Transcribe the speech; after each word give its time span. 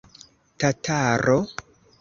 Tataro? 0.59 1.37